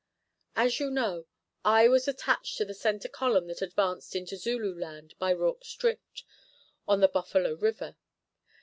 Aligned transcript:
As 0.55 0.79
you 0.79 0.89
know, 0.89 1.27
I 1.63 1.87
was 1.87 2.07
attached 2.07 2.57
to 2.57 2.65
the 2.65 2.73
centre 2.73 3.07
column 3.07 3.45
that 3.49 3.61
advanced 3.61 4.15
into 4.15 4.35
Zululand 4.35 5.13
by 5.19 5.31
Rorke's 5.31 5.75
Drift 5.75 6.23
on 6.87 7.01
the 7.01 7.07
Buffalo 7.07 7.53
River. 7.53 7.95